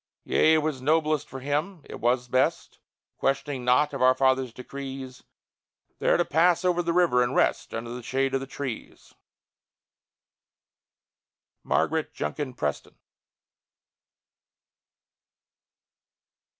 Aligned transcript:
Yea, 0.23 0.55
it 0.55 0.63
was 0.63 0.81
noblest 0.81 1.29
for 1.29 1.41
him 1.41 1.81
it 1.87 1.99
was 1.99 2.27
best 2.27 2.79
(Questioning 3.19 3.63
naught 3.63 3.93
of 3.93 4.01
our 4.01 4.15
Father's 4.15 4.51
decrees), 4.51 5.21
There 5.99 6.17
to 6.17 6.25
pass 6.25 6.65
over 6.65 6.81
the 6.81 6.91
river 6.91 7.21
and 7.21 7.35
rest 7.35 7.71
Under 7.71 7.91
the 7.93 8.01
shade 8.01 8.33
of 8.33 8.39
the 8.41 8.47
trees! 8.47 9.13
MARGARET 11.63 12.15
JUNKIN 12.15 12.55
PRESTON. 12.55 12.95